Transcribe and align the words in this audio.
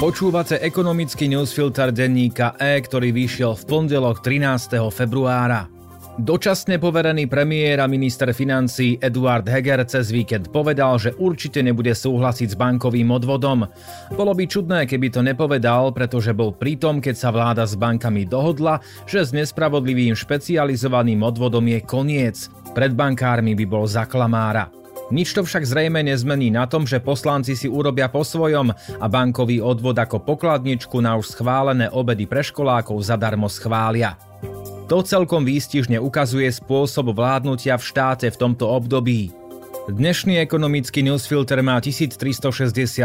Počúvate 0.00 0.56
ekonomický 0.64 1.28
newsfilter 1.28 1.92
denníka 1.92 2.56
E, 2.56 2.80
ktorý 2.80 3.12
vyšiel 3.12 3.52
v 3.52 3.62
pondelok 3.68 4.24
13. 4.24 4.80
februára. 4.88 5.68
Dočasne 6.16 6.80
poverený 6.80 7.28
premiér 7.28 7.84
a 7.84 7.86
minister 7.86 8.32
financí 8.32 8.96
Eduard 8.96 9.44
Heger 9.44 9.84
cez 9.84 10.08
víkend 10.08 10.48
povedal, 10.48 10.96
že 10.96 11.12
určite 11.20 11.60
nebude 11.60 11.92
súhlasiť 11.92 12.48
s 12.48 12.56
bankovým 12.56 13.12
odvodom. 13.12 13.68
Bolo 14.16 14.32
by 14.32 14.48
čudné, 14.48 14.88
keby 14.88 15.12
to 15.12 15.20
nepovedal, 15.20 15.92
pretože 15.92 16.32
bol 16.32 16.56
pritom, 16.56 17.04
keď 17.04 17.20
sa 17.20 17.28
vláda 17.28 17.68
s 17.68 17.76
bankami 17.76 18.24
dohodla, 18.24 18.80
že 19.04 19.20
s 19.20 19.36
nespravodlivým 19.36 20.16
špecializovaným 20.16 21.20
odvodom 21.20 21.68
je 21.68 21.80
koniec. 21.84 22.48
Pred 22.72 22.96
bankármi 22.96 23.52
by 23.52 23.66
bol 23.68 23.84
zaklamára. 23.84 24.79
Nič 25.10 25.34
to 25.34 25.42
však 25.42 25.66
zrejme 25.66 26.06
nezmení 26.06 26.54
na 26.54 26.70
tom, 26.70 26.86
že 26.86 27.02
poslanci 27.02 27.58
si 27.58 27.66
urobia 27.66 28.06
po 28.06 28.22
svojom 28.22 28.70
a 28.74 29.06
bankový 29.10 29.58
odvod 29.58 29.98
ako 29.98 30.22
pokladničku 30.22 31.02
na 31.02 31.18
už 31.18 31.34
schválené 31.34 31.90
obedy 31.90 32.30
pre 32.30 32.46
školákov 32.46 33.02
zadarmo 33.02 33.50
schvália. 33.50 34.14
To 34.86 35.02
celkom 35.02 35.42
výstižne 35.42 35.98
ukazuje 35.98 36.46
spôsob 36.50 37.14
vládnutia 37.14 37.74
v 37.78 37.86
štáte 37.86 38.26
v 38.30 38.38
tomto 38.38 38.70
období. 38.70 39.34
Dnešný 39.90 40.38
ekonomický 40.38 41.02
newsfilter 41.02 41.58
má 41.66 41.82
1360 41.82 42.54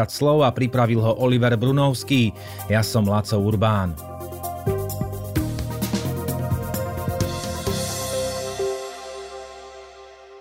slov 0.05 0.46
a 0.46 0.54
pripravil 0.54 1.02
ho 1.02 1.18
Oliver 1.18 1.58
Brunovský. 1.58 2.30
Ja 2.70 2.85
som 2.85 3.10
Laco 3.10 3.41
Urbán. 3.41 4.15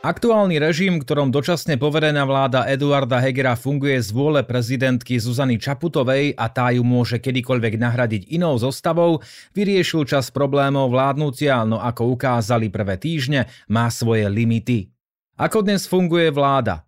Aktuálny 0.05 0.61
režim, 0.61 1.01
ktorom 1.01 1.33
dočasne 1.33 1.81
poverená 1.81 2.29
vláda 2.29 2.69
Eduarda 2.69 3.25
Hegera 3.25 3.57
funguje 3.57 3.97
z 4.05 4.13
vôle 4.13 4.45
prezidentky 4.45 5.17
Zuzany 5.17 5.57
Čaputovej 5.57 6.37
a 6.37 6.53
tá 6.53 6.69
ju 6.77 6.85
môže 6.85 7.17
kedykoľvek 7.17 7.81
nahradiť 7.81 8.23
inou 8.29 8.53
zostavou, 8.61 9.25
vyriešil 9.57 10.05
čas 10.05 10.29
problémov 10.29 10.93
vládnutia, 10.93 11.65
no 11.65 11.81
ako 11.81 12.21
ukázali 12.21 12.69
prvé 12.69 13.01
týždne, 13.01 13.49
má 13.73 13.89
svoje 13.89 14.29
limity. 14.29 14.93
Ako 15.41 15.65
dnes 15.65 15.89
funguje 15.89 16.29
vláda? 16.29 16.85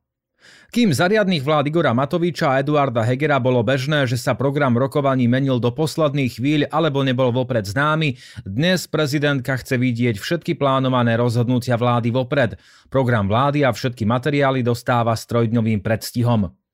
Kým 0.75 0.92
za 0.92 1.06
vlád 1.08 1.70
Igora 1.70 1.94
Matoviča 1.94 2.52
a 2.52 2.58
Eduarda 2.61 3.00
Hegera 3.06 3.39
bolo 3.41 3.62
bežné, 3.62 4.05
že 4.05 4.19
sa 4.19 4.34
program 4.34 4.75
rokovaní 4.77 5.30
menil 5.30 5.62
do 5.62 5.70
posledných 5.72 6.36
chvíľ 6.36 6.61
alebo 6.69 7.06
nebol 7.06 7.30
vopred 7.30 7.64
známy, 7.64 8.19
dnes 8.42 8.84
prezidentka 8.91 9.56
chce 9.56 9.78
vidieť 9.78 10.19
všetky 10.19 10.58
plánované 10.58 11.14
rozhodnutia 11.16 11.78
vlády 11.78 12.11
vopred. 12.11 12.58
Program 12.91 13.30
vlády 13.30 13.62
a 13.62 13.70
všetky 13.70 14.05
materiály 14.05 14.66
dostáva 14.66 15.14
s 15.14 15.25
trojdňovým 15.30 15.80
predstihom. 15.80 16.66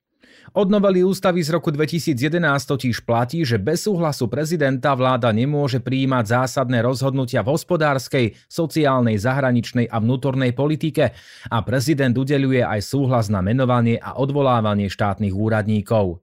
Od 0.50 0.66
novely 0.66 1.06
ústavy 1.06 1.38
z 1.46 1.54
roku 1.54 1.70
2011 1.70 2.18
totiž 2.66 3.06
platí, 3.06 3.46
že 3.46 3.62
bez 3.62 3.86
súhlasu 3.86 4.26
prezidenta 4.26 4.90
vláda 4.98 5.30
nemôže 5.30 5.78
prijímať 5.78 6.42
zásadné 6.42 6.82
rozhodnutia 6.82 7.46
v 7.46 7.54
hospodárskej, 7.54 8.26
sociálnej, 8.50 9.22
zahraničnej 9.22 9.86
a 9.86 10.02
vnútornej 10.02 10.50
politike 10.50 11.14
a 11.46 11.56
prezident 11.62 12.18
udeľuje 12.18 12.66
aj 12.66 12.80
súhlas 12.82 13.30
na 13.30 13.38
menovanie 13.38 14.02
a 14.02 14.18
odvolávanie 14.18 14.90
štátnych 14.90 15.32
úradníkov. 15.32 16.18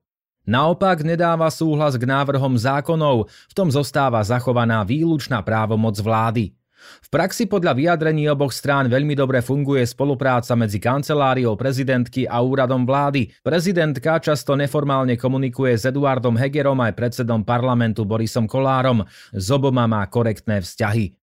Naopak 0.50 1.06
nedáva 1.08 1.48
súhlas 1.54 1.96
k 1.96 2.04
návrhom 2.04 2.60
zákonov, 2.60 3.30
v 3.30 3.54
tom 3.56 3.72
zostáva 3.72 4.20
zachovaná 4.26 4.84
výlučná 4.84 5.40
právomoc 5.46 5.96
vlády. 6.02 6.59
V 6.80 7.08
praxi 7.08 7.46
podľa 7.46 7.74
vyjadrení 7.76 8.30
oboch 8.30 8.52
strán 8.54 8.90
veľmi 8.90 9.14
dobre 9.14 9.40
funguje 9.44 9.86
spolupráca 9.86 10.56
medzi 10.58 10.78
kanceláriou 10.78 11.54
prezidentky 11.60 12.26
a 12.26 12.42
úradom 12.42 12.86
vlády. 12.86 13.30
Prezidentka 13.42 14.20
často 14.20 14.58
neformálne 14.58 15.20
komunikuje 15.20 15.78
s 15.78 15.88
Eduardom 15.90 16.36
Hegerom 16.38 16.80
aj 16.82 16.94
predsedom 16.98 17.46
parlamentu 17.46 18.04
Borisom 18.04 18.50
Kolárom. 18.50 19.06
S 19.34 19.48
oboma 19.50 19.86
má 19.86 20.06
korektné 20.10 20.62
vzťahy. 20.62 21.16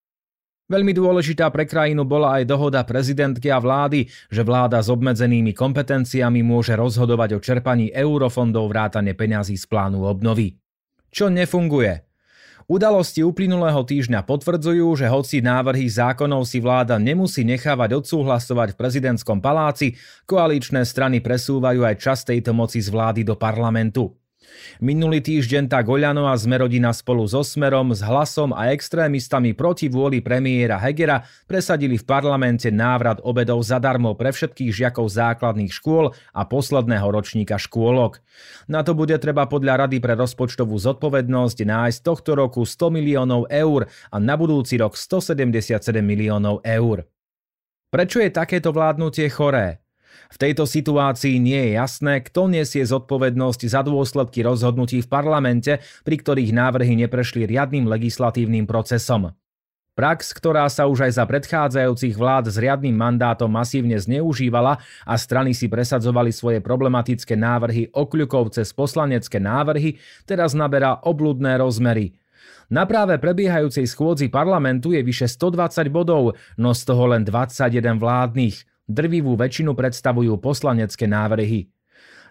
Veľmi 0.67 0.91
dôležitá 0.91 1.47
pre 1.55 1.63
krajinu 1.63 2.03
bola 2.03 2.43
aj 2.43 2.51
dohoda 2.51 2.83
prezidentky 2.83 3.55
a 3.55 3.63
vlády, 3.63 4.11
že 4.27 4.43
vláda 4.43 4.83
s 4.83 4.91
obmedzenými 4.91 5.55
kompetenciami 5.55 6.43
môže 6.43 6.75
rozhodovať 6.75 7.39
o 7.39 7.43
čerpaní 7.43 7.95
eurofondov 7.95 8.67
vrátane 8.75 9.15
peňazí 9.15 9.55
z 9.55 9.63
plánu 9.71 10.03
obnovy. 10.03 10.59
Čo 11.07 11.31
nefunguje? 11.31 12.06
Udalosti 12.67 13.23
uplynulého 13.23 13.79
týždňa 13.87 14.27
potvrdzujú, 14.27 14.99
že 14.99 15.07
hoci 15.07 15.39
návrhy 15.39 15.87
zákonov 15.87 16.51
si 16.51 16.59
vláda 16.59 16.99
nemusí 16.99 17.47
nechávať 17.47 18.03
odsúhlasovať 18.03 18.75
v 18.75 18.79
prezidentskom 18.83 19.39
paláci, 19.39 19.95
koaličné 20.27 20.83
strany 20.83 21.23
presúvajú 21.23 21.87
aj 21.87 21.95
čas 22.03 22.27
tejto 22.27 22.51
moci 22.51 22.83
z 22.83 22.91
vlády 22.91 23.23
do 23.23 23.39
parlamentu. 23.39 24.11
Minulý 24.77 25.25
týždeň 25.25 25.73
tak 25.73 25.89
Oľano 25.89 26.29
a 26.29 26.37
Zmerodina 26.37 26.93
spolu 26.93 27.25
so 27.25 27.41
Smerom, 27.41 27.97
s 27.97 28.05
Hlasom 28.05 28.53
a 28.53 28.77
extrémistami 28.77 29.57
proti 29.57 29.89
vôli 29.89 30.21
premiéra 30.21 30.77
Hegera 30.77 31.25
presadili 31.49 31.97
v 31.97 32.05
parlamente 32.05 32.69
návrat 32.69 33.25
obedov 33.25 33.65
zadarmo 33.65 34.13
pre 34.13 34.37
všetkých 34.37 34.71
žiakov 34.85 35.09
základných 35.09 35.73
škôl 35.73 36.13
a 36.13 36.45
posledného 36.45 37.09
ročníka 37.09 37.57
škôlok. 37.57 38.21
Na 38.69 38.85
to 38.85 38.93
bude 38.93 39.17
treba 39.17 39.49
podľa 39.49 39.89
Rady 39.89 39.97
pre 39.97 40.13
rozpočtovú 40.13 40.77
zodpovednosť 40.77 41.59
nájsť 41.65 41.99
tohto 42.05 42.37
roku 42.37 42.69
100 42.69 42.93
miliónov 42.93 43.49
eur 43.49 43.89
a 44.13 44.17
na 44.21 44.37
budúci 44.37 44.77
rok 44.77 44.93
177 44.93 45.81
miliónov 46.05 46.61
eur. 46.61 47.09
Prečo 47.89 48.21
je 48.21 48.29
takéto 48.29 48.77
vládnutie 48.77 49.33
choré? 49.33 49.86
V 50.33 50.37
tejto 50.37 50.69
situácii 50.69 51.41
nie 51.41 51.57
je 51.57 51.71
jasné, 51.79 52.21
kto 52.21 52.51
nesie 52.51 52.85
zodpovednosť 52.85 53.61
za 53.67 53.81
dôsledky 53.87 54.45
rozhodnutí 54.45 55.01
v 55.05 55.09
parlamente, 55.11 55.81
pri 56.05 56.17
ktorých 56.21 56.53
návrhy 56.53 56.95
neprešli 57.07 57.49
riadnym 57.49 57.89
legislatívnym 57.89 58.69
procesom. 58.69 59.33
Prax, 59.97 60.37
ktorá 60.37 60.69
sa 60.69 60.85
už 60.85 61.09
aj 61.09 61.13
za 61.17 61.25
predchádzajúcich 61.25 62.21
vlád 62.21 62.53
s 62.53 62.61
riadnym 62.61 62.93
mandátom 62.93 63.49
masívne 63.49 63.97
zneužívala 63.97 64.77
a 65.09 65.15
strany 65.17 65.57
si 65.57 65.73
presadzovali 65.73 66.37
svoje 66.37 66.61
problematické 66.61 67.33
návrhy 67.33 67.89
okľukov 67.97 68.53
cez 68.53 68.77
poslanecké 68.77 69.41
návrhy, 69.41 69.97
teraz 70.29 70.53
naberá 70.53 71.01
obludné 71.01 71.57
rozmery. 71.57 72.13
Na 72.69 72.85
práve 72.85 73.17
prebiehajúcej 73.17 73.89
schôdzi 73.89 74.29
parlamentu 74.29 74.93
je 74.93 75.01
vyše 75.01 75.33
120 75.33 75.89
bodov, 75.89 76.37
no 76.61 76.77
z 76.77 76.83
toho 76.85 77.17
len 77.17 77.25
21 77.25 77.97
vládnych. 77.97 78.76
Drvivú 78.87 79.35
väčšinu 79.35 79.75
predstavujú 79.75 80.39
poslanecké 80.39 81.11
návrhy. 81.11 81.67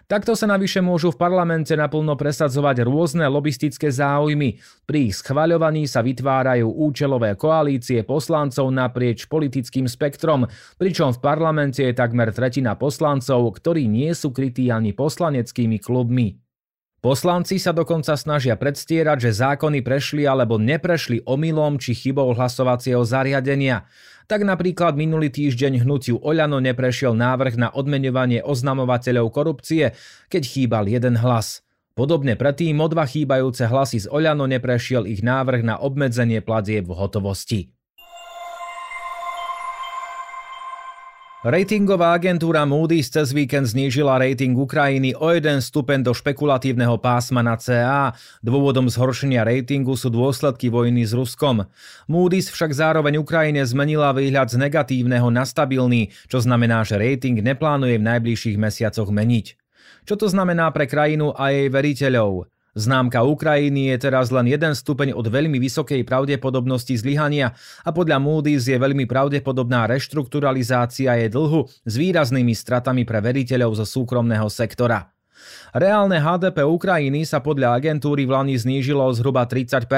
Takto 0.06 0.38
sa 0.38 0.46
navyše 0.46 0.80
môžu 0.80 1.10
v 1.12 1.18
parlamente 1.18 1.74
naplno 1.74 2.14
presadzovať 2.14 2.86
rôzne 2.86 3.26
lobistické 3.26 3.90
záujmy. 3.90 4.56
Pri 4.86 5.10
ich 5.10 5.18
schvaľovaní 5.18 5.84
sa 5.90 6.00
vytvárajú 6.00 6.64
účelové 6.64 7.34
koalície 7.34 8.06
poslancov 8.06 8.70
naprieč 8.70 9.26
politickým 9.26 9.90
spektrom, 9.90 10.46
pričom 10.78 11.10
v 11.10 11.18
parlamente 11.18 11.82
je 11.82 11.90
takmer 11.90 12.30
tretina 12.30 12.78
poslancov, 12.78 13.50
ktorí 13.58 13.90
nie 13.90 14.14
sú 14.14 14.30
krytí 14.30 14.70
ani 14.70 14.94
poslaneckými 14.94 15.82
klubmi. 15.82 16.38
Poslanci 17.02 17.60
sa 17.60 17.76
dokonca 17.76 18.16
snažia 18.16 18.56
predstierať, 18.56 19.28
že 19.28 19.38
zákony 19.42 19.84
prešli 19.84 20.26
alebo 20.26 20.56
neprešli 20.56 21.22
omylom 21.22 21.76
či 21.82 21.92
chybou 21.94 22.32
hlasovacieho 22.32 23.02
zariadenia. 23.02 23.84
Tak 24.26 24.42
napríklad 24.42 24.98
minulý 24.98 25.30
týždeň 25.30 25.86
hnutiu 25.86 26.18
Oľano 26.18 26.58
neprešiel 26.58 27.14
návrh 27.14 27.54
na 27.54 27.68
odmenovanie 27.70 28.42
oznamovateľov 28.42 29.30
korupcie, 29.30 29.94
keď 30.26 30.42
chýbal 30.42 30.90
jeden 30.90 31.14
hlas. 31.22 31.62
Podobne 31.94 32.34
predtým 32.34 32.76
o 32.82 32.90
dva 32.90 33.06
chýbajúce 33.06 33.70
hlasy 33.70 34.04
z 34.04 34.06
Oľano 34.10 34.50
neprešiel 34.50 35.06
ich 35.06 35.22
návrh 35.22 35.62
na 35.62 35.78
obmedzenie 35.78 36.42
platieb 36.42 36.90
v 36.90 36.98
hotovosti. 36.98 37.75
Ratingová 41.46 42.18
agentúra 42.18 42.66
Moody's 42.66 43.06
cez 43.06 43.30
víkend 43.30 43.70
znížila 43.70 44.18
rating 44.18 44.58
Ukrajiny 44.58 45.14
o 45.14 45.30
jeden 45.30 45.62
stupeň 45.62 46.02
do 46.02 46.10
špekulatívneho 46.10 46.98
pásma 46.98 47.38
na 47.38 47.54
CA. 47.54 48.18
Dôvodom 48.42 48.90
zhoršenia 48.90 49.46
ratingu 49.46 49.94
sú 49.94 50.10
dôsledky 50.10 50.66
vojny 50.66 51.06
s 51.06 51.14
Ruskom. 51.14 51.70
Moody's 52.10 52.50
však 52.50 52.74
zároveň 52.74 53.22
Ukrajine 53.22 53.62
zmenila 53.62 54.10
výhľad 54.10 54.50
z 54.50 54.58
negatívneho 54.58 55.30
na 55.30 55.46
stabilný, 55.46 56.10
čo 56.26 56.42
znamená, 56.42 56.82
že 56.82 56.98
rating 56.98 57.38
neplánuje 57.38 58.02
v 58.02 58.06
najbližších 58.10 58.58
mesiacoch 58.58 59.06
meniť. 59.14 59.54
Čo 60.02 60.18
to 60.18 60.26
znamená 60.26 60.74
pre 60.74 60.90
krajinu 60.90 61.30
a 61.30 61.54
jej 61.54 61.70
veriteľov? 61.70 62.50
Známka 62.76 63.24
Ukrajiny 63.24 63.88
je 63.88 63.96
teraz 63.96 64.28
len 64.28 64.52
jeden 64.52 64.76
stupeň 64.76 65.16
od 65.16 65.24
veľmi 65.32 65.56
vysokej 65.56 66.04
pravdepodobnosti 66.04 66.92
zlyhania 66.92 67.56
a 67.80 67.88
podľa 67.88 68.20
Moody's 68.20 68.68
je 68.68 68.76
veľmi 68.76 69.08
pravdepodobná 69.08 69.88
reštrukturalizácia 69.88 71.16
jej 71.16 71.32
dlhu 71.32 71.64
s 71.64 71.94
výraznými 71.96 72.52
stratami 72.52 73.08
pre 73.08 73.24
veriteľov 73.24 73.80
zo 73.80 73.88
súkromného 73.88 74.52
sektora. 74.52 75.08
Reálne 75.72 76.20
HDP 76.20 76.68
Ukrajiny 76.68 77.24
sa 77.24 77.40
podľa 77.40 77.80
agentúry 77.80 78.28
v 78.28 78.36
Lani 78.36 78.56
znížilo 78.60 79.08
zhruba 79.16 79.48
30% 79.48 79.88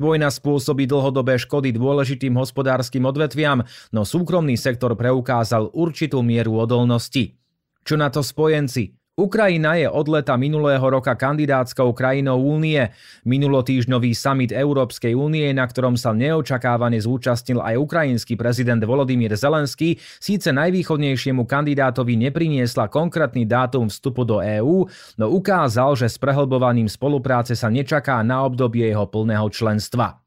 Vojna 0.00 0.32
spôsobí 0.32 0.88
dlhodobé 0.88 1.36
škody 1.36 1.72
dôležitým 1.76 2.32
hospodárskym 2.36 3.04
odvetviam, 3.04 3.60
no 3.92 4.08
súkromný 4.08 4.56
sektor 4.56 4.96
preukázal 4.96 5.68
určitú 5.76 6.24
mieru 6.24 6.56
odolnosti. 6.64 7.36
Čo 7.84 8.00
na 8.00 8.08
to 8.08 8.24
spojenci? 8.24 8.99
Ukrajina 9.20 9.76
je 9.76 9.84
od 9.84 10.08
leta 10.08 10.32
minulého 10.40 10.80
roka 10.80 11.12
kandidátskou 11.12 11.92
krajinou 11.92 12.40
únie. 12.40 12.88
Minulotýždňový 13.28 14.16
summit 14.16 14.48
Európskej 14.48 15.12
únie, 15.12 15.44
na 15.52 15.68
ktorom 15.68 16.00
sa 16.00 16.16
neočakávane 16.16 16.96
zúčastnil 16.96 17.60
aj 17.60 17.76
ukrajinský 17.76 18.40
prezident 18.40 18.80
Volodymyr 18.80 19.36
Zelenský, 19.36 20.00
síce 20.16 20.48
najvýchodnejšiemu 20.56 21.44
kandidátovi 21.44 22.16
nepriniesla 22.16 22.88
konkrétny 22.88 23.44
dátum 23.44 23.92
vstupu 23.92 24.24
do 24.24 24.40
EÚ, 24.40 24.88
no 25.20 25.26
ukázal, 25.36 26.00
že 26.00 26.08
s 26.08 26.16
prehlbovaním 26.16 26.88
spolupráce 26.88 27.52
sa 27.52 27.68
nečaká 27.68 28.24
na 28.24 28.48
obdobie 28.48 28.88
jeho 28.88 29.04
plného 29.04 29.52
členstva. 29.52 30.19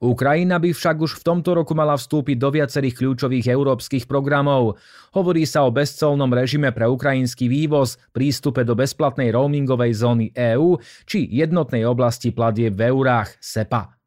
Ukrajina 0.00 0.56
by 0.56 0.72
však 0.72 0.96
už 0.96 1.20
v 1.20 1.24
tomto 1.28 1.52
roku 1.52 1.76
mala 1.76 1.92
vstúpiť 1.92 2.40
do 2.40 2.48
viacerých 2.48 2.96
kľúčových 3.04 3.52
európskych 3.52 4.08
programov. 4.08 4.80
Hovorí 5.12 5.44
sa 5.44 5.68
o 5.68 5.70
bezcolnom 5.70 6.32
režime 6.32 6.72
pre 6.72 6.88
ukrajinský 6.88 7.52
vývoz, 7.52 8.00
prístupe 8.16 8.64
do 8.64 8.72
bezplatnej 8.72 9.28
roamingovej 9.36 9.92
zóny 10.00 10.26
EÚ 10.32 10.80
či 11.04 11.28
jednotnej 11.28 11.84
oblasti 11.84 12.32
platie 12.32 12.72
v 12.72 12.88
eurách 12.88 13.36
SEPA. 13.44 14.00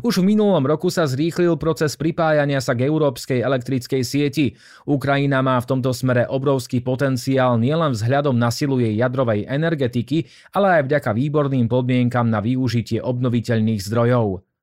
Už 0.00 0.24
v 0.24 0.32
minulom 0.32 0.64
roku 0.64 0.88
sa 0.88 1.04
zrýchlil 1.04 1.60
proces 1.60 1.92
pripájania 1.98 2.64
sa 2.64 2.72
k 2.72 2.88
európskej 2.88 3.44
elektrickej 3.44 4.02
sieti. 4.06 4.56
Ukrajina 4.88 5.44
má 5.44 5.60
v 5.60 5.76
tomto 5.76 5.92
smere 5.92 6.24
obrovský 6.24 6.80
potenciál 6.80 7.60
nielen 7.60 7.92
vzhľadom 7.92 8.32
na 8.32 8.48
silu 8.48 8.80
jej 8.80 8.96
jadrovej 8.96 9.44
energetiky, 9.44 10.24
ale 10.56 10.80
aj 10.80 10.88
vďaka 10.88 11.10
výborným 11.12 11.66
podmienkam 11.68 12.32
na 12.32 12.40
využitie 12.40 13.02
obnoviteľných 13.02 13.82
zdrojov. 13.82 14.53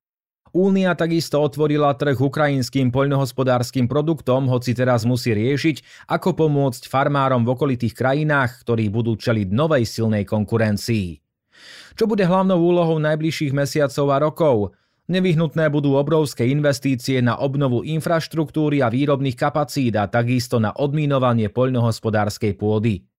Únia 0.52 0.92
takisto 1.00 1.40
otvorila 1.40 1.96
trh 1.96 2.20
ukrajinským 2.20 2.92
poľnohospodárskym 2.92 3.88
produktom, 3.88 4.52
hoci 4.52 4.76
teraz 4.76 5.08
musí 5.08 5.32
riešiť, 5.32 6.08
ako 6.12 6.36
pomôcť 6.36 6.92
farmárom 6.92 7.48
v 7.48 7.56
okolitých 7.56 7.96
krajinách, 7.96 8.68
ktorí 8.68 8.92
budú 8.92 9.16
čeliť 9.16 9.48
novej 9.48 9.88
silnej 9.88 10.28
konkurencii. 10.28 11.24
Čo 11.96 12.04
bude 12.04 12.28
hlavnou 12.28 12.60
úlohou 12.60 13.00
najbližších 13.00 13.56
mesiacov 13.56 14.06
a 14.12 14.18
rokov? 14.20 14.58
Nevyhnutné 15.08 15.72
budú 15.72 15.96
obrovské 15.96 16.48
investície 16.52 17.24
na 17.24 17.40
obnovu 17.40 17.88
infraštruktúry 17.88 18.84
a 18.84 18.92
výrobných 18.92 19.40
kapacít 19.40 19.96
a 19.96 20.12
takisto 20.12 20.60
na 20.60 20.76
odminovanie 20.76 21.48
poľnohospodárskej 21.48 22.60
pôdy. 22.60 23.11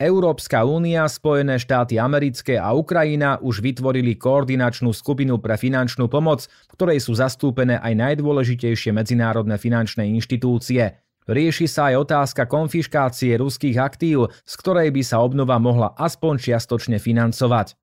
Európska 0.00 0.64
únia, 0.64 1.04
Spojené 1.04 1.60
štáty 1.60 2.00
americké 2.00 2.56
a 2.56 2.72
Ukrajina 2.72 3.36
už 3.36 3.60
vytvorili 3.60 4.16
koordinačnú 4.16 4.96
skupinu 4.96 5.36
pre 5.36 5.60
finančnú 5.60 6.08
pomoc, 6.08 6.48
v 6.48 6.72
ktorej 6.72 7.04
sú 7.04 7.12
zastúpené 7.12 7.76
aj 7.76 8.00
najdôležitejšie 8.00 8.96
medzinárodné 8.96 9.60
finančné 9.60 10.08
inštitúcie. 10.08 10.96
Rieši 11.28 11.68
sa 11.68 11.92
aj 11.92 12.08
otázka 12.08 12.48
konfiškácie 12.48 13.36
ruských 13.36 13.76
aktív, 13.76 14.32
z 14.32 14.54
ktorej 14.56 14.88
by 14.88 15.04
sa 15.04 15.20
obnova 15.20 15.60
mohla 15.60 15.92
aspoň 16.00 16.48
čiastočne 16.48 16.96
financovať. 16.96 17.76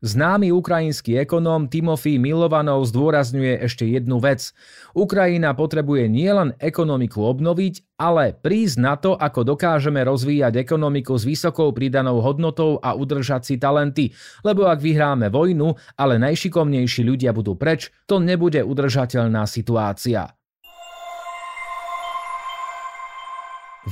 Známy 0.00 0.48
ukrajinský 0.48 1.20
ekonóm 1.20 1.68
Timofy 1.68 2.16
Milovanov 2.16 2.88
zdôrazňuje 2.88 3.60
ešte 3.68 3.84
jednu 3.84 4.16
vec. 4.16 4.56
Ukrajina 4.96 5.52
potrebuje 5.52 6.08
nielen 6.08 6.56
ekonomiku 6.56 7.20
obnoviť, 7.20 8.00
ale 8.00 8.32
prísť 8.32 8.76
na 8.80 8.96
to, 8.96 9.12
ako 9.12 9.44
dokážeme 9.44 10.00
rozvíjať 10.00 10.56
ekonomiku 10.56 11.20
s 11.20 11.28
vysokou 11.28 11.76
pridanou 11.76 12.24
hodnotou 12.24 12.80
a 12.80 12.96
udržať 12.96 13.44
si 13.44 13.54
talenty, 13.60 14.16
lebo 14.40 14.72
ak 14.72 14.80
vyhráme 14.80 15.28
vojnu, 15.28 15.76
ale 16.00 16.16
najšikovnejší 16.16 17.04
ľudia 17.04 17.36
budú 17.36 17.60
preč, 17.60 17.92
to 18.08 18.16
nebude 18.16 18.64
udržateľná 18.64 19.44
situácia. 19.44 20.39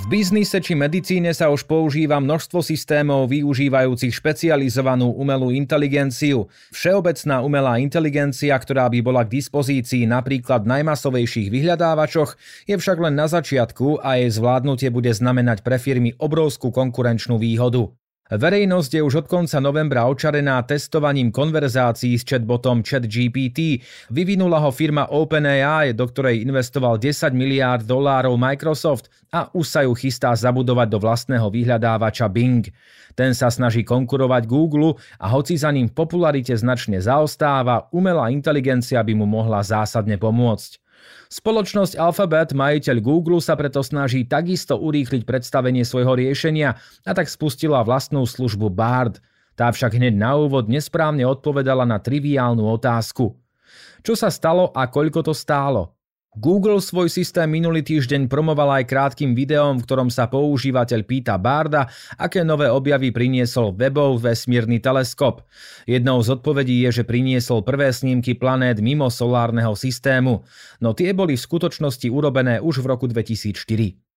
V 0.08 0.16
biznise 0.24 0.56
či 0.64 0.72
medicíne 0.72 1.36
sa 1.36 1.52
už 1.52 1.68
používa 1.68 2.16
množstvo 2.16 2.64
systémov 2.64 3.28
využívajúcich 3.28 4.08
špecializovanú 4.16 5.12
umelú 5.12 5.52
inteligenciu. 5.52 6.48
Všeobecná 6.72 7.44
umelá 7.44 7.76
inteligencia, 7.76 8.56
ktorá 8.56 8.88
by 8.88 9.04
bola 9.04 9.28
k 9.28 9.36
dispozícii 9.36 10.08
napríklad 10.08 10.64
najmasovejších 10.64 11.52
vyhľadávačoch, 11.52 12.40
je 12.64 12.80
však 12.80 13.04
len 13.04 13.20
na 13.20 13.28
začiatku 13.28 14.00
a 14.00 14.16
jej 14.16 14.32
zvládnutie 14.32 14.88
bude 14.88 15.12
znamenať 15.12 15.60
pre 15.60 15.76
firmy 15.76 16.16
obrovskú 16.16 16.72
konkurenčnú 16.72 17.36
výhodu. 17.36 17.92
Verejnosť 18.28 18.92
je 18.92 19.00
už 19.00 19.24
od 19.24 19.26
konca 19.26 19.56
novembra 19.56 20.04
očarená 20.04 20.60
testovaním 20.68 21.32
konverzácií 21.32 22.12
s 22.12 22.28
chatbotom 22.28 22.84
ChatGPT. 22.84 23.80
Vyvinula 24.12 24.60
ho 24.60 24.68
firma 24.68 25.08
OpenAI, 25.08 25.96
do 25.96 26.04
ktorej 26.04 26.44
investoval 26.44 27.00
10 27.00 27.32
miliárd 27.32 27.88
dolárov 27.88 28.36
Microsoft 28.36 29.08
a 29.32 29.48
už 29.56 29.64
sa 29.64 29.80
ju 29.88 29.96
chystá 29.96 30.36
zabudovať 30.36 30.92
do 30.92 31.00
vlastného 31.00 31.48
vyhľadávača 31.48 32.28
Bing. 32.28 32.68
Ten 33.16 33.32
sa 33.32 33.48
snaží 33.48 33.80
konkurovať 33.80 34.44
Google 34.44 35.00
a 35.16 35.32
hoci 35.32 35.56
za 35.56 35.72
ním 35.72 35.88
v 35.88 35.96
popularite 35.96 36.52
značne 36.52 37.00
zaostáva, 37.00 37.88
umelá 37.96 38.28
inteligencia 38.28 39.00
by 39.00 39.12
mu 39.16 39.24
mohla 39.24 39.64
zásadne 39.64 40.20
pomôcť. 40.20 40.87
Spoločnosť 41.28 42.00
Alphabet, 42.00 42.56
majiteľ 42.56 43.04
Google, 43.04 43.44
sa 43.44 43.52
preto 43.52 43.84
snaží 43.84 44.24
takisto 44.24 44.80
urýchliť 44.80 45.28
predstavenie 45.28 45.84
svojho 45.84 46.16
riešenia 46.16 46.80
a 47.04 47.10
tak 47.12 47.28
spustila 47.28 47.84
vlastnú 47.84 48.24
službu 48.24 48.72
Bard. 48.72 49.20
Tá 49.52 49.68
však 49.68 49.98
hneď 49.98 50.14
na 50.16 50.38
úvod 50.38 50.70
nesprávne 50.70 51.26
odpovedala 51.28 51.84
na 51.84 52.00
triviálnu 52.00 52.64
otázku. 52.64 53.36
Čo 54.00 54.14
sa 54.16 54.30
stalo 54.32 54.70
a 54.72 54.86
koľko 54.88 55.20
to 55.26 55.34
stálo? 55.34 55.97
Google 56.36 56.84
svoj 56.84 57.08
systém 57.08 57.48
minulý 57.48 57.80
týždeň 57.80 58.28
promoval 58.28 58.76
aj 58.76 58.84
krátkým 58.84 59.32
videom, 59.32 59.80
v 59.80 59.84
ktorom 59.88 60.12
sa 60.12 60.28
používateľ 60.28 61.00
pýta 61.08 61.40
Barda, 61.40 61.88
aké 62.20 62.44
nové 62.44 62.68
objavy 62.68 63.08
priniesol 63.08 63.72
webov 63.72 64.20
vesmírny 64.20 64.76
teleskop. 64.76 65.48
Jednou 65.88 66.20
z 66.20 66.36
odpovedí 66.36 66.84
je, 66.84 67.00
že 67.00 67.08
priniesol 67.08 67.64
prvé 67.64 67.88
snímky 67.88 68.36
planét 68.36 68.76
mimo 68.84 69.08
solárneho 69.08 69.72
systému, 69.72 70.44
no 70.84 70.92
tie 70.92 71.16
boli 71.16 71.32
v 71.32 71.44
skutočnosti 71.48 72.12
urobené 72.12 72.60
už 72.60 72.84
v 72.84 72.86
roku 72.92 73.08
2004. 73.08 74.07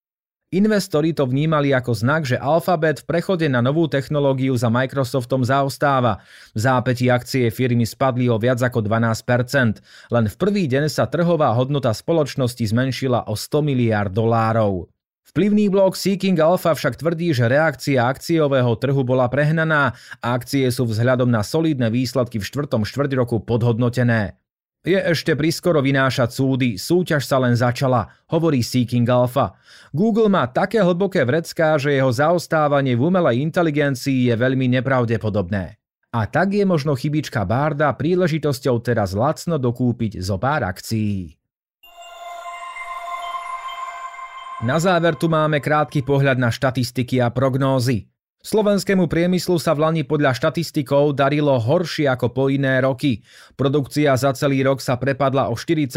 Investori 0.51 1.15
to 1.15 1.24
vnímali 1.24 1.71
ako 1.71 1.95
znak, 1.95 2.27
že 2.27 2.36
Alphabet 2.36 3.00
v 3.00 3.07
prechode 3.07 3.48
na 3.48 3.63
novú 3.63 3.88
technológiu 3.88 4.51
za 4.59 4.68
Microsoftom 4.68 5.48
zaostáva. 5.48 6.19
V 6.51 6.59
zápäti 6.59 7.07
akcie 7.07 7.48
firmy 7.48 7.88
spadli 7.88 8.27
o 8.27 8.36
viac 8.36 8.59
ako 8.59 8.83
12%. 8.83 9.80
Len 10.12 10.25
v 10.27 10.36
prvý 10.36 10.68
deň 10.68 10.92
sa 10.92 11.07
trhová 11.07 11.56
hodnota 11.56 11.95
spoločnosti 11.95 12.68
zmenšila 12.68 13.31
o 13.31 13.39
100 13.39 13.63
miliard 13.63 14.12
dolárov. 14.12 14.92
Vplyvný 15.31 15.71
blog 15.71 15.95
Seeking 15.95 16.36
Alpha 16.44 16.75
však 16.75 16.99
tvrdí, 16.99 17.31
že 17.31 17.47
reakcia 17.47 18.04
akciového 18.04 18.75
trhu 18.75 19.07
bola 19.07 19.31
prehnaná 19.31 19.95
a 20.19 20.35
akcie 20.35 20.68
sú 20.68 20.83
vzhľadom 20.83 21.31
na 21.31 21.47
solidné 21.47 21.87
výsledky 21.87 22.44
v 22.44 22.47
štvrtom 22.52 22.83
štvrť 22.83 23.16
roku 23.16 23.40
podhodnotené. 23.40 24.41
Je 24.81 24.97
ešte 24.97 25.38
priskoro 25.38 25.78
vynášať 25.78 26.33
súdy, 26.33 26.69
súťaž 26.73 27.30
sa 27.30 27.38
len 27.38 27.54
začala, 27.54 28.09
hovorí 28.33 28.66
Seeking 28.66 29.06
Alpha. 29.06 29.54
Google 29.94 30.26
má 30.26 30.50
také 30.50 30.81
hlboké 30.81 31.21
vrecká, 31.21 31.78
že 31.78 31.94
jeho 31.94 32.09
zaostávanie 32.09 32.97
v 32.97 33.14
umelej 33.14 33.45
inteligencii 33.45 34.33
je 34.33 34.33
veľmi 34.33 34.66
nepravdepodobné. 34.81 35.78
A 36.18 36.26
tak 36.26 36.57
je 36.57 36.66
možno 36.66 36.97
chybička 36.97 37.45
Barda 37.45 37.94
príležitosťou 37.94 38.81
teraz 38.81 39.14
lacno 39.14 39.61
dokúpiť 39.61 40.18
zo 40.18 40.42
pár 40.42 40.66
akcií. 40.66 41.38
Na 44.66 44.81
záver 44.81 45.14
tu 45.14 45.30
máme 45.30 45.61
krátky 45.61 46.02
pohľad 46.02 46.42
na 46.42 46.50
štatistiky 46.50 47.21
a 47.21 47.30
prognózy. 47.30 48.09
Slovenskému 48.42 49.06
priemyslu 49.06 49.62
sa 49.62 49.78
v 49.78 49.86
Lani 49.86 50.02
podľa 50.02 50.33
štatistikov 50.33 51.14
darilo 51.14 51.62
horšie 51.62 52.10
ako 52.10 52.33
po 52.33 52.44
iné 52.50 52.81
roky. 52.81 53.21
Produkcia 53.54 54.18
za 54.18 54.33
celý 54.33 54.66
rok 54.66 54.81
sa 54.81 54.98
prepadla 54.98 55.54
o 55.54 55.56
4,7%, 55.56 55.94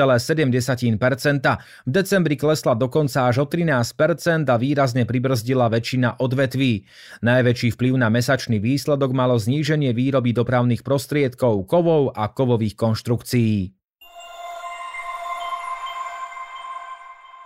v 1.88 1.90
decembri 1.90 2.36
klesla 2.36 2.76
dokonca 2.76 3.32
až 3.32 3.42
o 3.42 3.46
13% 3.48 4.44
a 4.44 4.56
výrazne 4.60 5.08
pribrzdila 5.08 5.72
väčšina 5.72 6.20
odvetví. 6.20 6.84
Najväčší 7.24 7.80
vplyv 7.80 7.96
na 7.96 8.12
mesačný 8.12 8.60
výsledok 8.60 9.16
malo 9.16 9.40
zníženie 9.40 9.96
výroby 9.96 10.36
dopravných 10.36 10.84
prostriedkov, 10.84 11.64
kovov 11.64 12.12
a 12.12 12.28
kovových 12.28 12.76
konštrukcií. 12.76 13.83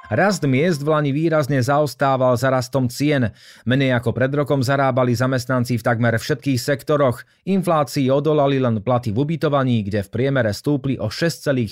Rast 0.08 0.40
miest 0.48 0.80
v 0.80 0.88
Lani 0.88 1.12
výrazne 1.12 1.60
zaostával 1.60 2.32
za 2.40 2.48
rastom 2.48 2.88
cien. 2.88 3.28
Menej 3.68 3.92
ako 4.00 4.16
pred 4.16 4.32
rokom 4.32 4.64
zarábali 4.64 5.12
zamestnanci 5.12 5.76
v 5.76 5.84
takmer 5.84 6.16
všetkých 6.16 6.56
sektoroch. 6.56 7.28
Inflácii 7.44 8.08
odolali 8.08 8.56
len 8.56 8.80
platy 8.80 9.12
v 9.12 9.20
ubytovaní, 9.28 9.84
kde 9.84 10.00
v 10.00 10.08
priemere 10.08 10.56
stúpli 10.56 10.96
o 10.96 11.12
6,7% 11.12 11.68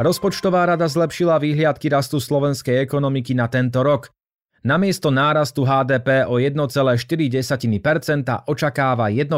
Rozpočtová 0.00 0.64
rada 0.64 0.88
zlepšila 0.90 1.38
výhliadky 1.38 1.92
rastu 1.92 2.18
slovenskej 2.18 2.80
ekonomiky 2.82 3.38
na 3.38 3.46
tento 3.46 3.86
rok. 3.86 4.10
Namiesto 4.60 5.08
nárastu 5.08 5.64
HDP 5.64 6.28
o 6.28 6.36
1,4% 6.36 7.00
očakáva 8.44 9.08
1% 9.08 9.32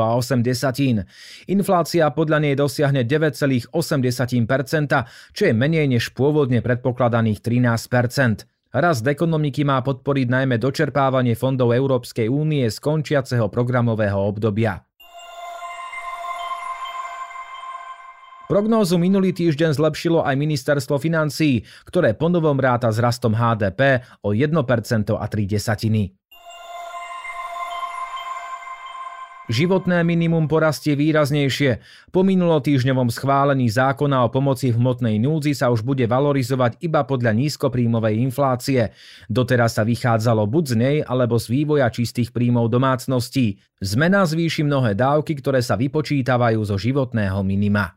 a 0.00 0.08
8 0.16 0.40
desatín. 0.40 1.04
Inflácia 1.44 2.08
podľa 2.08 2.40
nej 2.40 2.56
dosiahne 2.56 3.04
9,8%, 3.04 3.68
čo 5.36 5.42
je 5.44 5.52
menej 5.52 5.92
než 5.92 6.16
pôvodne 6.16 6.64
predpokladaných 6.64 7.44
13%. 7.44 8.48
Rast 8.72 9.04
ekonomiky 9.04 9.68
má 9.68 9.84
podporiť 9.84 10.32
najmä 10.32 10.56
dočerpávanie 10.56 11.36
fondov 11.36 11.76
Európskej 11.76 12.32
únie 12.32 12.64
z 12.72 12.80
končiaceho 12.80 13.52
programového 13.52 14.16
obdobia. 14.16 14.88
Prognózu 18.52 19.00
minulý 19.00 19.32
týždeň 19.32 19.80
zlepšilo 19.80 20.28
aj 20.28 20.36
ministerstvo 20.36 21.00
financií, 21.00 21.64
ktoré 21.88 22.12
ponovom 22.12 22.60
ráta 22.60 22.92
s 22.92 23.00
rastom 23.00 23.32
HDP 23.32 24.04
o 24.20 24.36
1% 24.36 24.52
a 25.16 25.24
3 25.24 25.48
desatiny. 25.48 26.12
Životné 29.48 30.04
minimum 30.04 30.52
porastie 30.52 30.92
výraznejšie. 30.92 31.80
Po 32.12 32.20
minulotýždňovom 32.20 33.08
schválení 33.08 33.72
zákona 33.72 34.20
o 34.20 34.28
pomoci 34.28 34.68
v 34.68 34.76
hmotnej 34.76 35.16
núdzi 35.16 35.56
sa 35.56 35.72
už 35.72 35.80
bude 35.80 36.04
valorizovať 36.04 36.76
iba 36.84 37.08
podľa 37.08 37.32
nízkopríjmovej 37.32 38.20
inflácie. 38.20 38.92
Doteraz 39.32 39.80
sa 39.80 39.88
vychádzalo 39.88 40.44
buď 40.44 40.64
z 40.68 40.74
nej, 40.76 40.96
alebo 41.00 41.40
z 41.40 41.48
vývoja 41.48 41.88
čistých 41.88 42.36
príjmov 42.36 42.68
domácností. 42.68 43.56
Zmena 43.80 44.28
zvýši 44.28 44.68
mnohé 44.68 44.92
dávky, 44.92 45.40
ktoré 45.40 45.64
sa 45.64 45.80
vypočítavajú 45.80 46.60
zo 46.68 46.76
životného 46.76 47.40
minima. 47.40 47.96